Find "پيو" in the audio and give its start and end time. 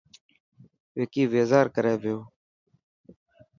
2.01-2.17